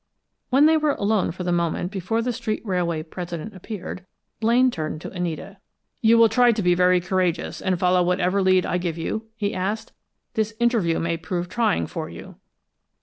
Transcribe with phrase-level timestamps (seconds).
[0.49, 4.03] When they were alone for the moment before the street railway president appeared,
[4.39, 5.57] Blaine turned to Anita.
[6.01, 9.53] "You will try to be very courageous, and follow whatever lead I give you?" he
[9.53, 9.93] asked.
[10.33, 12.37] "This interview may prove trying for you."